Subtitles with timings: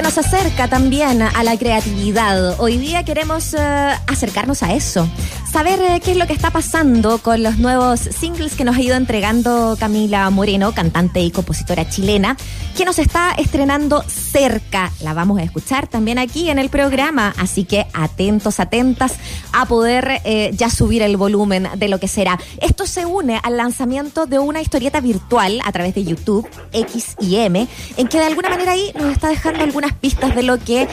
[0.00, 2.58] que nos acerca también a la creatividad.
[2.58, 3.58] Hoy día queremos eh,
[4.06, 5.06] acercarnos a eso,
[5.50, 8.80] saber eh, qué es lo que está pasando con los nuevos singles que nos ha
[8.80, 12.36] ido entregando Camila Moreno, cantante y compositora chilena,
[12.76, 14.92] que nos está estrenando cerca.
[15.02, 19.14] La vamos a escuchar también aquí en el programa, así que atentos, atentas
[19.52, 22.38] a poder eh, ya subir el volumen de lo que será.
[22.60, 27.36] Esto se une al lanzamiento de una historieta virtual a través de YouTube, X y
[27.36, 30.86] M, en que de alguna manera ahí nos está dejando algunas pistas de lo que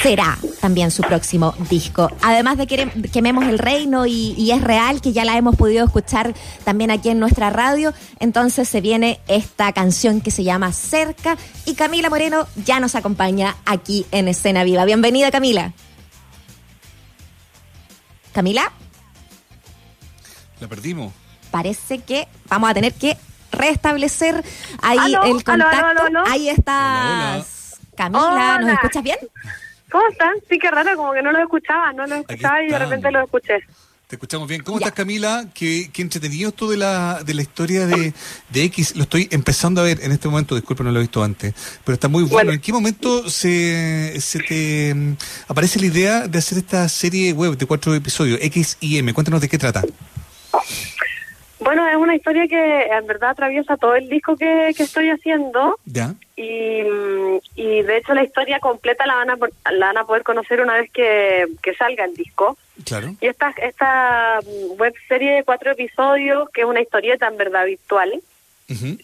[0.00, 2.08] será también su próximo disco.
[2.22, 6.34] Además de que quememos el reino y, es real, que ya la hemos podido escuchar
[6.62, 11.36] también aquí en nuestra radio, entonces se viene esta canción que se llama Cerca
[11.66, 14.84] y Camila Moreno ya nos acompaña aquí en Escena Viva.
[14.84, 15.72] Bienvenida Camila.
[18.32, 18.70] Camila.
[20.60, 21.12] La perdimos.
[21.50, 23.16] Parece que vamos a tener que
[23.50, 24.44] restablecer
[24.80, 26.22] ahí el contacto.
[26.24, 28.60] ahí estás, Camila.
[28.60, 29.18] ¿Nos escuchas bien?
[29.92, 30.34] ¿Cómo están?
[30.48, 33.24] Sí, qué raro, como que no lo escuchaba, no lo escuchaba y de repente lo
[33.24, 33.62] escuché.
[34.08, 34.62] Te escuchamos bien.
[34.62, 35.46] ¿Cómo estás, Camila?
[35.54, 38.14] Qué, qué entretenido esto de la, de la historia de,
[38.48, 38.96] de, X.
[38.96, 41.94] Lo estoy empezando a ver en este momento, disculpe, no lo he visto antes, pero
[41.94, 42.52] está muy bueno.
[42.52, 45.16] ¿En qué momento se, se te mm,
[45.48, 49.12] aparece la idea de hacer esta serie web de cuatro episodios, X y M?
[49.12, 49.82] Cuéntanos de qué trata.
[51.62, 55.78] Bueno, es una historia que en verdad atraviesa todo el disco que, que estoy haciendo.
[55.84, 56.14] Ya.
[56.36, 56.82] Y,
[57.54, 59.36] y de hecho la historia completa la van a,
[59.70, 62.56] la van a poder conocer una vez que, que salga el disco.
[62.84, 63.14] Claro.
[63.20, 64.40] Y esta, esta
[64.76, 68.20] web serie de cuatro episodios, que es una historieta en verdad virtual,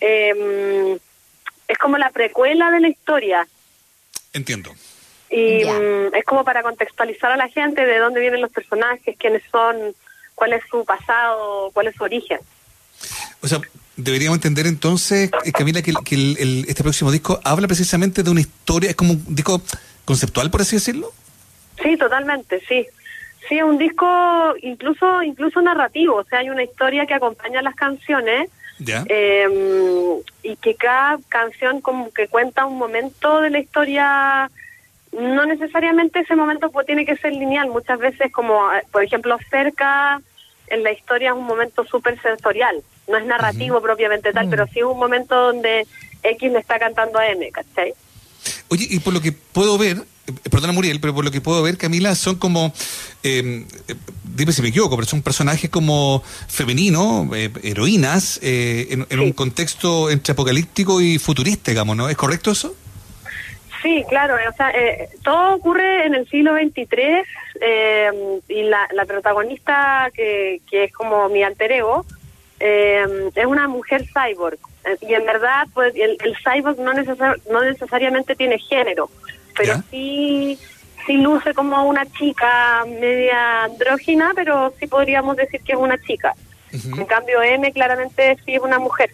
[0.01, 0.99] eh,
[1.69, 3.47] es como la precuela de la historia.
[4.33, 4.73] Entiendo.
[5.31, 9.43] Y mm, es como para contextualizar a la gente de dónde vienen los personajes, quiénes
[9.51, 9.95] son,
[10.39, 12.39] cuál es su pasado, cuál es su origen.
[13.43, 13.61] O sea,
[13.97, 18.91] deberíamos entender entonces, eh, Camila, que, que este próximo disco habla precisamente de una historia,
[18.91, 19.61] es como un disco
[20.05, 21.13] conceptual, por así decirlo.
[21.83, 22.87] Sí, totalmente, sí.
[23.49, 28.51] Sí, un disco incluso incluso narrativo, o sea, hay una historia que acompaña las canciones
[28.87, 29.49] eh,
[30.43, 34.51] y que cada canción como que cuenta un momento de la historia
[35.13, 39.39] no necesariamente ese momento pues, tiene que ser lineal, muchas veces como, eh, por ejemplo,
[39.51, 40.21] cerca
[40.71, 44.51] en la historia es un momento súper sensorial, no es narrativo propiamente tal, mm.
[44.51, 45.87] pero sí es un momento donde
[46.23, 47.95] X le está cantando a M, ¿cachai?
[48.69, 51.63] Oye, y por lo que puedo ver, eh, perdona Muriel, pero por lo que puedo
[51.63, 52.73] ver, Camila, son como,
[53.23, 53.65] eh,
[54.25, 57.27] dime si me equivoco, pero son personajes como femeninos,
[57.63, 62.09] heroínas, en, un contexto entre apocalíptico y futurista, digamos, ¿no?
[62.09, 62.75] ¿Es correcto eso?
[63.83, 67.23] Sí, claro, o sea, eh, todo ocurre en el siglo XXIII
[67.61, 72.05] eh, y la, la protagonista, que, que, es como mi alter ego,
[72.59, 74.59] eh, es una mujer cyborg.
[75.03, 76.93] Y en verdad, pues el, cyborg no,
[77.51, 79.11] no necesariamente tiene género,
[79.57, 80.59] pero sí,
[81.07, 86.35] sí luce como una chica media andrógina, pero sí podríamos decir que es una chica.
[86.73, 89.11] En cambio, M claramente sí es una mujer.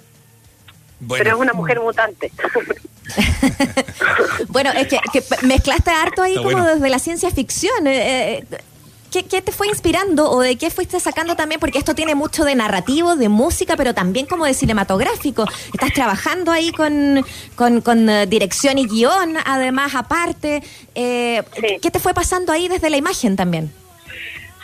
[1.08, 2.30] Pero es una mujer mutante.
[4.48, 4.98] bueno, es que,
[5.46, 7.86] mezclaste harto ahí como desde la ciencia ficción.
[7.86, 11.60] Eh, eh, ¿qué, te fue inspirando o de qué fuiste sacando también?
[11.60, 15.44] Porque esto tiene mucho de narrativo, de música, pero también como de cinematográfico.
[15.72, 17.24] Estás trabajando ahí con,
[17.56, 20.62] con, eh, dirección y guion, además, aparte.
[20.94, 23.72] ¿Qué te fue pasando ahí desde la imagen también?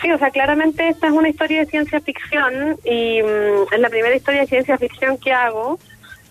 [0.00, 3.90] Sí, o sea, claramente esta es una historia de ciencia ficción y mm, es la
[3.90, 5.78] primera historia de ciencia ficción que hago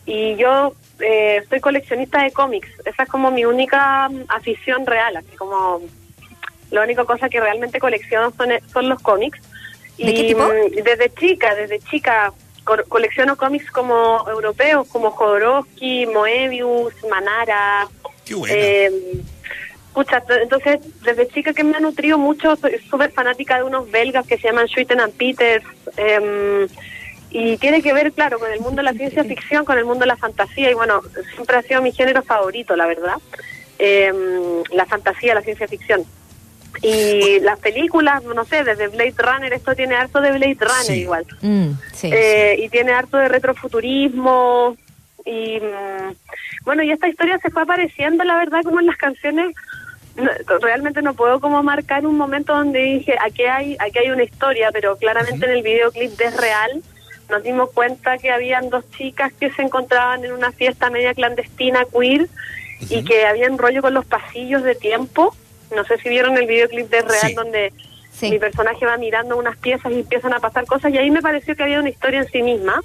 [0.10, 2.68] y yo eh, soy coleccionista de cómics.
[2.84, 5.82] Esa es como mi única mm, afición real, así como
[6.72, 9.40] la única cosa que realmente colecciono son, son los cómics.
[9.98, 10.46] ¿De y qué tipo?
[10.46, 12.34] Mm, desde chica, desde chica
[12.88, 17.88] colecciono cómics como europeos, como Jodorowsky, Moebius, Manara.
[18.26, 18.92] Qué eh,
[20.42, 24.38] entonces desde chica que me ha nutrido mucho, soy súper fanática de unos belgas que
[24.38, 25.66] se llaman Schuiten and Peters.
[25.98, 26.68] Eh,
[27.32, 30.02] y tiene que ver, claro, con el mundo de la ciencia ficción, con el mundo
[30.02, 31.02] de la fantasía, y bueno,
[31.34, 33.18] siempre ha sido mi género favorito, la verdad,
[33.78, 34.12] eh,
[34.72, 36.04] la fantasía, la ciencia ficción.
[36.82, 41.26] Y las películas, no sé, desde Blade Runner, esto tiene harto de Blade Runner igual.
[41.42, 41.72] Mm,
[42.04, 44.78] eh, y tiene harto de retrofuturismo.
[45.26, 46.14] Y mm,
[46.64, 49.56] bueno, y esta historia se fue apareciendo, la verdad, como en las canciones.
[50.62, 54.70] realmente no puedo como marcar un momento donde dije, aquí hay, aquí hay una historia,
[54.72, 56.84] pero claramente en el videoclip es real
[57.30, 61.86] nos dimos cuenta que habían dos chicas que se encontraban en una fiesta media clandestina
[61.86, 62.28] queer
[62.82, 65.36] y que habían rollo con los pasillos de tiempo.
[65.76, 67.74] No sé si vieron el videoclip de Real donde
[68.22, 71.56] mi personaje va mirando unas piezas y empiezan a pasar cosas y ahí me pareció
[71.56, 72.82] que había una historia en sí misma.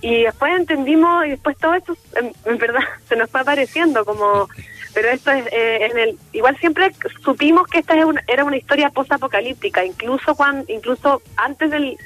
[0.00, 4.48] Y después entendimos y después todo esto en, verdad se nos fue apareciendo como
[4.94, 6.92] pero esto es eh, en el igual siempre
[7.24, 7.94] supimos que esta
[8.26, 11.96] era una historia post-apocalíptica, incluso cuando incluso antes del,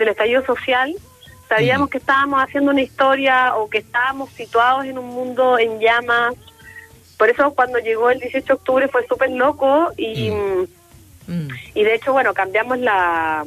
[0.00, 0.96] del estallido social
[1.50, 6.34] sabíamos que estábamos haciendo una historia o que estábamos situados en un mundo en llamas.
[7.18, 11.48] Por eso cuando llegó el 18 de octubre fue súper loco y, mm.
[11.74, 13.44] y de hecho, bueno, cambiamos la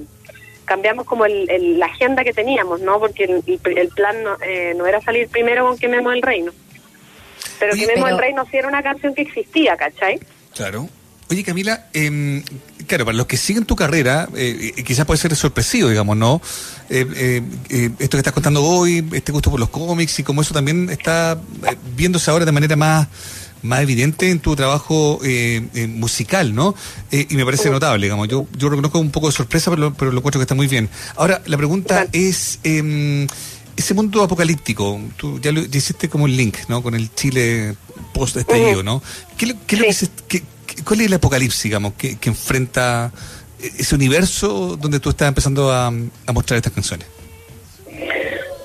[0.66, 3.00] cambiamos como el, la agenda que teníamos, ¿no?
[3.00, 6.52] Porque el, plan no, eh, no, era salir primero con Quememos el Reino.
[7.60, 10.20] Pero Quememos el Reino sí era una canción que existía, ¿cachai?
[10.54, 10.88] Claro.
[11.30, 12.44] Oye, Camila, eh,
[12.88, 16.41] claro, para los que siguen tu carrera, eh, eh, quizás puede ser sorpresivo, digamos, ¿no?
[16.89, 20.89] Eh, esto que estás contando hoy, este gusto por los cómics y como eso también
[20.89, 21.39] está
[21.95, 23.07] viéndose ahora de manera más
[23.62, 25.21] más evidente en tu trabajo
[25.88, 26.75] musical, ¿no?
[27.12, 28.27] y me parece notable, digamos.
[28.27, 30.68] Yo, yo reconozco un poco de sorpresa, pero, lo, pero lo encuentro que está muy
[30.68, 30.89] bien.
[31.15, 33.25] Ahora, la pregunta es, em,
[33.75, 36.83] ese mundo apocalíptico, tú ya, lo, hiciste como el link, ¿no?
[36.83, 37.75] Con el Chile
[38.13, 39.01] post-estallido, ¿no?
[39.38, 40.09] ¿Qué, qué, sí.
[40.27, 40.44] que,
[40.84, 43.12] ¿Cuál es el apocalipsis, digamos, que, enfrenta
[43.60, 45.92] ese universo donde tú estás empezando a,
[46.34, 47.08] mostrar estas canciones?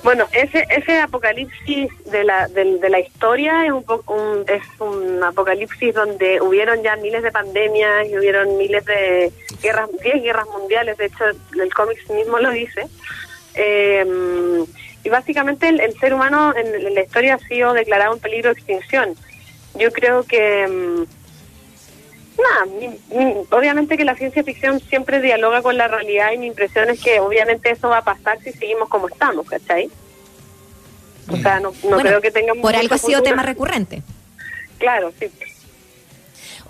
[0.01, 5.93] Bueno, ese ese apocalipsis de la de, la historia es un, un, es un apocalipsis
[5.93, 9.31] donde hubieron ya miles de pandemias y hubieron miles de
[9.61, 11.25] guerras, 10 guerras mundiales, de hecho
[11.61, 12.87] el cómic mismo lo dice.
[13.53, 14.65] Em,
[15.03, 19.15] y básicamente el, ser humano en, la historia ha sido declarado en peligro de extinción.
[19.75, 21.05] Yo creo que
[23.11, 27.01] em, obviamente que la ciencia ficción siempre dialoga con la realidad y mi impresión es
[27.01, 29.89] que obviamente eso va a pasar si seguimos como estamos, ¿cachai?
[31.31, 32.61] O sea, no, creo que tengamos...
[32.61, 34.01] Por algo ha sido tema recurrente.
[34.79, 35.29] Claro, sí.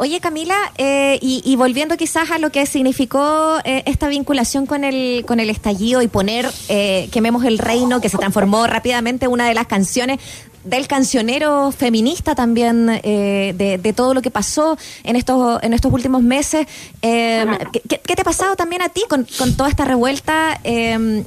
[0.02, 5.26] Oye, Camila, eh, y, volviendo quizás a lo que significó eh, esta vinculación con el,
[5.28, 9.54] con el estallido y poner eh, Quememos el Reino, que se transformó rápidamente una de
[9.54, 10.20] las canciones
[10.64, 16.22] del cancionero feminista también, eh, de, todo lo que pasó en estos, en estos últimos
[16.22, 16.68] meses.
[17.02, 17.46] Eh,
[17.88, 19.26] ¿qué, te ha pasado también a ti con,
[19.56, 21.24] toda esta revuelta eh,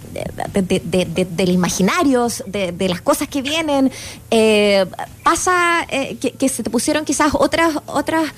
[0.55, 3.91] de, del imaginarios, de, las cosas que vienen?
[5.23, 8.33] ¿Pasa que, se te pusieron quizás otras, otras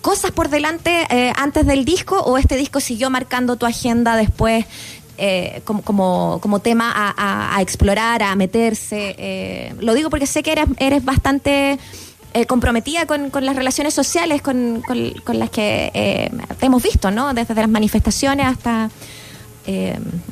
[0.00, 1.06] cosas por delante
[1.36, 4.66] antes del disco o este disco siguió marcando tu agenda después?
[5.16, 9.14] Eh, como, como, como, tema a, a, explorar, a meterse.
[9.18, 11.78] Eh, lo digo porque sé que eres, eres bastante
[12.32, 17.10] eh, comprometida con, con, las relaciones sociales con, con, las que eh, te hemos visto,
[17.10, 17.32] ¿no?
[17.32, 18.90] Desde las manifestaciones hasta,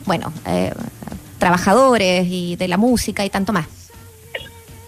[0.05, 0.33] bueno,
[1.39, 3.67] trabajadores y de la música y tanto más.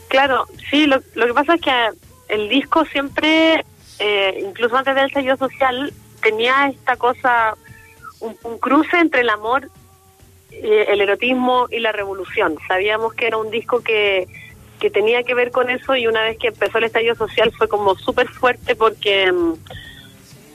[0.09, 1.89] Claro, sí, lo, lo que pasa es que
[2.29, 3.65] el disco siempre,
[4.45, 7.55] incluso antes del sello social, tenía esta cosa
[8.21, 9.69] un, cruce entre el amor eh,
[10.63, 12.57] el erotismo y la revolución.
[12.69, 14.27] Sabíamos que era un disco que,
[14.81, 17.69] que tenía que ver con eso y una vez que empezó el estallido social fue
[17.69, 19.33] como súper fuerte porque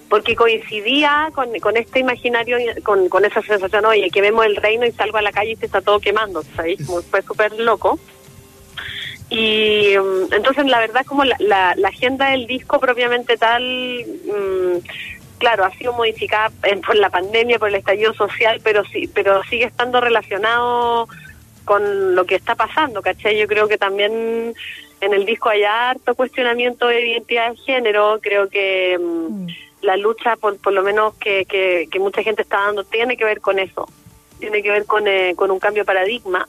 [0.10, 4.86] porque coincidía con, con este imaginario, con, con esa sensación, oye, que vemos el reino
[4.86, 6.80] y salgo a la calle y se está todo quemando, ¿sabes?
[7.10, 8.00] Fue súper loco.
[9.30, 14.78] Y mm, entonces la verdad como la, la, agenda del disco propiamente tal mm,
[15.39, 16.51] claro, ha sido modificada
[16.86, 21.07] por la pandemia, por el estallido social, pero sí, pero sigue estando relacionado
[21.65, 23.38] con lo que está pasando, ¿cachai?
[23.38, 24.53] Yo creo que también
[25.01, 29.47] en el disco hay harto cuestionamiento de identidad de género, creo que mm, mm.
[29.81, 33.25] la lucha, por, por lo menos que, que, que, mucha gente está dando, tiene que
[33.25, 33.87] ver con eso,
[34.40, 36.45] tiene que ver con, eh, con un cambio de paradigma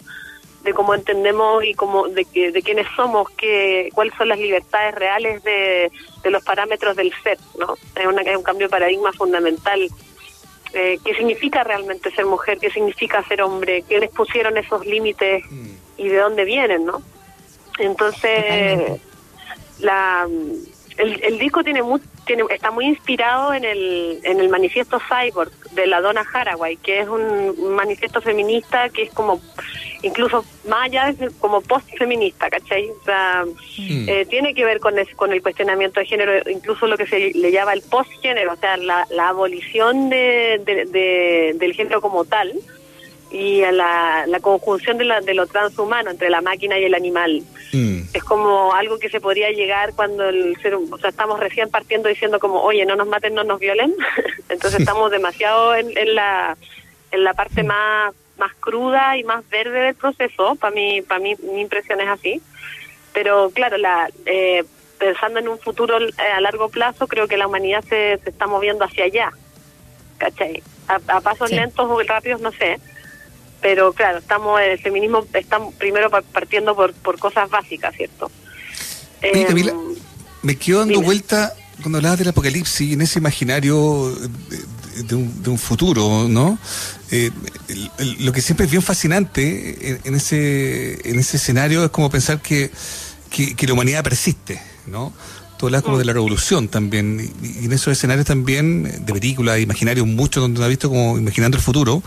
[0.62, 4.94] de cómo entendemos y cómo de, que, de quiénes somos, que, cuáles son las libertades
[4.94, 5.90] reales de,
[6.22, 7.74] de los parámetros del ser, ¿no?
[7.94, 9.88] Es, una, es un cambio de paradigma fundamental.
[10.72, 12.58] Eh, ¿Qué significa realmente ser mujer?
[12.58, 13.82] ¿Qué significa ser hombre?
[13.88, 15.44] ¿Quiénes pusieron esos límites
[15.96, 17.02] y de dónde vienen, no?
[17.78, 19.00] Entonces,
[19.78, 20.28] la,
[20.98, 21.82] el, el disco tiene,
[22.36, 27.00] tiene está muy inspirado en el, en el manifiesto Cyborg de la Donna Haraway, que
[27.00, 29.40] es un manifiesto feminista que es como
[30.02, 32.88] incluso más allá de como post-feminista, ¿cachai?
[32.88, 34.08] O sea, mm.
[34.08, 37.50] eh, tiene que ver con, con el cuestionamiento de género, incluso lo que se le
[37.50, 42.54] llama el post-género, o sea, la, abolición de, del género como tal
[43.32, 46.94] y a la, la conjunción de, la, de lo transhumano entre la máquina y el
[46.94, 47.42] animal.
[47.72, 47.99] Mm.
[48.12, 52.08] Es como algo que se podría llegar cuando el ser, o sea, estamos recién partiendo
[52.08, 53.94] diciendo como, oye, no nos maten, no nos violen.
[54.48, 56.56] Entonces estamos demasiado en, en, la,
[57.12, 60.56] en la parte más más cruda y más verde del proceso.
[60.56, 62.42] Para mí, para mí, mi impresión es así.
[63.12, 64.64] Pero claro, la, eh,
[64.98, 68.46] pensando en un futuro eh, a largo plazo, creo que la humanidad se, se está
[68.46, 69.30] moviendo hacia allá.
[70.18, 70.62] ¿Cachai?
[70.88, 72.80] A, pasos lentos o rápidos, no sé.
[73.60, 78.30] Pero claro, estamos el feminismo está primero partiendo por, por cosas básicas, ¿cierto?
[79.46, 79.74] Camila,
[80.42, 84.14] Me quedo dando vuelta cuando hablabas del apocalipsis en ese imaginario
[84.96, 86.58] de, un, futuro, ¿no?
[87.10, 87.30] Eh,
[88.20, 92.70] lo que siempre es bien fascinante en, ese, en ese escenario es como pensar que,
[93.30, 95.12] que, la humanidad persiste, ¿no?
[95.60, 100.06] Tú hablas como de la revolución también, y, en esos escenarios también de películas, imaginarios
[100.06, 102.02] muchos donde uno ha visto como imaginando el futuro,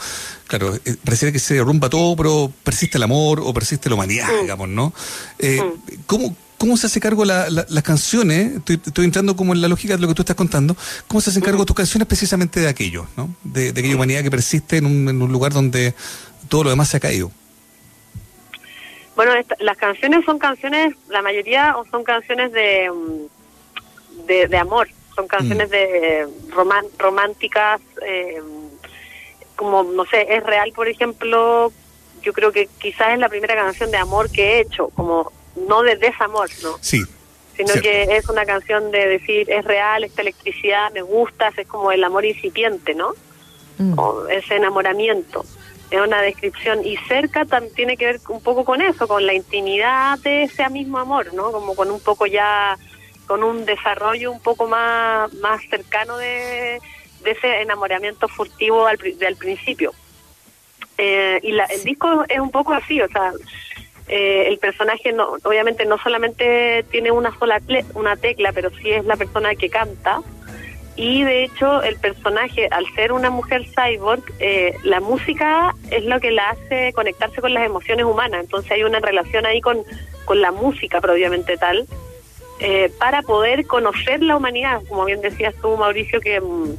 [0.47, 4.27] claro, eh, pareciera que se derrumba todo, pero persiste el amor o persiste la humanidad,
[4.41, 4.91] digamos, ¿no?
[5.37, 5.61] Eh,
[6.07, 8.55] ¿cómo, ¿Cómo se hace cargo la, las canciones?
[8.55, 10.75] Estoy, entrando como en la lógica de lo que tú estás contando.
[11.07, 13.35] ¿Cómo se hacen cargo tus canciones precisamente de aquello, ¿no?
[13.43, 15.93] De, aquella humanidad que persiste en un, en un, lugar donde
[16.49, 17.29] todo lo demás se ha caído.
[19.15, 22.89] Bueno, las canciones son canciones, la mayoría son canciones de,
[24.15, 25.71] mm, de, amor, son canciones mm.
[25.71, 26.27] de
[26.97, 28.41] románticas, eh,
[29.55, 31.71] como, no sé, es real, por ejemplo,
[32.21, 35.31] yo creo que quizás es la primera canción de amor que he hecho, como
[35.67, 36.77] no de desamor, ¿no?
[36.81, 37.03] Sí.
[37.55, 41.91] Sino que es una canción de decir, es real, esta electricidad, me gusta, es como
[41.91, 43.13] el amor incipiente, ¿no?
[43.77, 43.99] Mm.
[43.99, 45.45] O ese enamoramiento.
[45.91, 46.83] Es una descripción.
[46.83, 50.67] Y cerca también tiene que ver un poco con eso, con la intimidad de ese
[50.69, 51.51] mismo amor, ¿no?
[51.51, 52.75] Como con un poco ya,
[53.27, 56.79] con un desarrollo un poco más, más cercano de,
[57.25, 59.93] ese enamoramiento furtivo al, del principio.
[60.97, 63.31] Eh, y la, el disco es un poco así, o sea,
[64.07, 67.61] eh, el personaje no, obviamente no solamente tiene una sola
[67.93, 70.21] una tecla, pero sí es la persona que canta.
[70.95, 76.19] Y de hecho el personaje, al ser una mujer cyborg, eh, la música es lo
[76.19, 78.41] que la hace conectarse con las emociones humanas.
[78.41, 79.83] Entonces hay una relación ahí con,
[80.25, 81.87] con la música propiamente tal,
[82.63, 84.81] eh, para poder conocer la humanidad.
[84.87, 86.75] Como bien decías tú, Mauricio, que mm,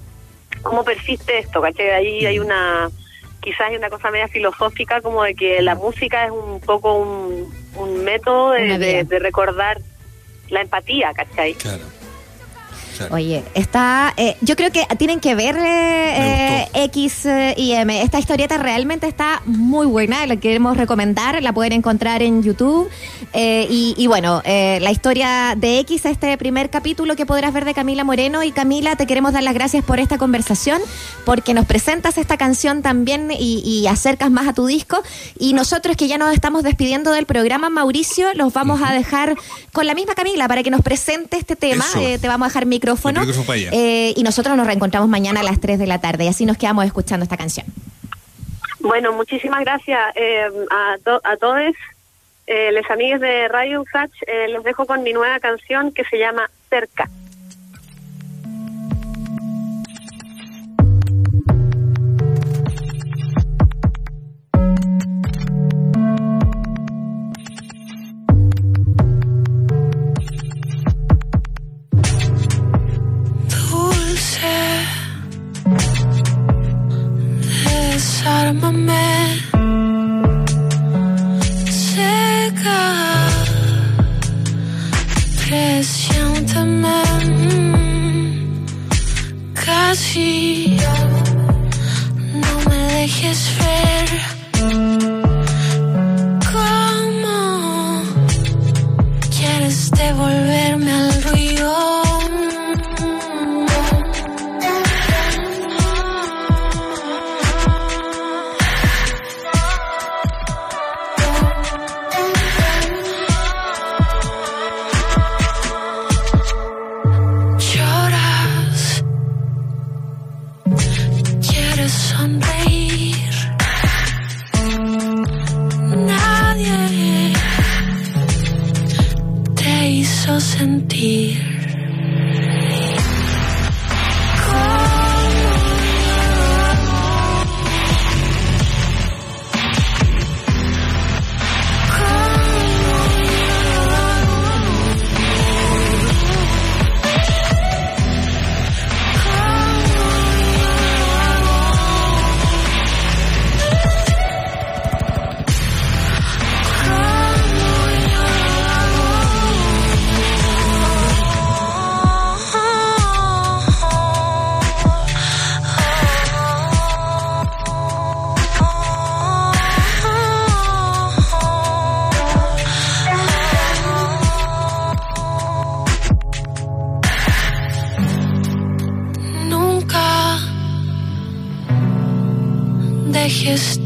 [0.62, 1.90] cómo persiste esto, ¿cachai?
[1.90, 2.90] Ahí hay una
[3.40, 8.02] quizás hay una cosa media filosófica como de que la música es un poco un,
[8.02, 9.78] método de, de, recordar
[10.48, 11.52] la empatía, ¿cachai?
[11.54, 11.84] Claro.
[13.10, 14.14] Oye, está.
[14.16, 18.02] Eh, yo creo que tienen que ver eh, X eh, y M.
[18.02, 20.26] Esta historieta realmente está muy buena.
[20.26, 21.42] La queremos recomendar.
[21.42, 22.88] La pueden encontrar en YouTube.
[23.34, 28.42] y, bueno, la historia de X, este primer capítulo que podrás ver de Camila Moreno.
[28.42, 30.80] Y Camila, te queremos dar las gracias por esta conversación,
[31.24, 35.02] porque nos presentas esta canción también y, acercas más a tu disco.
[35.38, 39.36] Y nosotros que ya nos estamos despidiendo del programa, Mauricio, los vamos a dejar
[39.72, 41.84] con la misma Camila para que nos presente este tema.
[41.94, 43.22] te vamos a dejar mi micrófono.
[43.72, 46.56] Eh, y nosotros nos reencontramos mañana a las 3 de la tarde y así nos
[46.56, 47.66] quedamos escuchando esta canción.
[48.80, 51.74] Bueno, muchísimas gracias eh, a, a todos.
[52.46, 56.18] Eh, les amigos de Radio Usach, eh, los dejo con mi nueva canción que se
[56.18, 57.08] llama Cerca.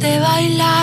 [0.00, 0.77] De bailar.